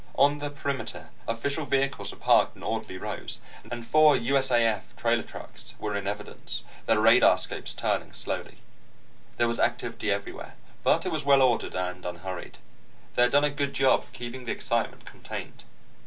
[0.15, 3.37] On the perimeter, official vehicles were parked in orderly rows,
[3.69, 8.57] and four USAF trailer trucks were in evidence, their radarscopes turning slowly.
[9.37, 12.57] There was activity everywhere, but it was well ordered and unhurried.
[13.13, 15.65] They had done a good job of keeping the excitement contained.